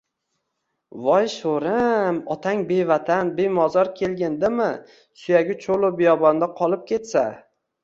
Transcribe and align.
–Voy 1.07 1.27
sho‘ri-im, 1.33 2.17
otang 2.37 2.63
bevatan, 2.71 3.31
bemozor– 3.41 3.93
kelgindimi, 4.01 4.73
suyagi 5.23 5.59
cho‘lu 5.67 5.95
biyobonda 6.03 6.51
qolib 6.59 6.91
ketsa? 6.95 7.27